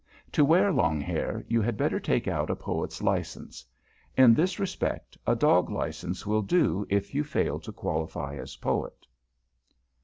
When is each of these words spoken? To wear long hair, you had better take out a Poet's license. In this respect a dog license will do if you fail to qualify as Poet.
To 0.31 0.43
wear 0.43 0.73
long 0.73 0.99
hair, 0.99 1.45
you 1.47 1.61
had 1.61 1.77
better 1.77 1.99
take 1.99 2.27
out 2.27 2.49
a 2.49 2.55
Poet's 2.55 3.03
license. 3.03 3.63
In 4.17 4.33
this 4.33 4.57
respect 4.57 5.15
a 5.27 5.35
dog 5.35 5.69
license 5.69 6.25
will 6.25 6.41
do 6.41 6.87
if 6.89 7.13
you 7.13 7.23
fail 7.23 7.59
to 7.59 7.71
qualify 7.71 8.35
as 8.37 8.55
Poet. 8.55 9.05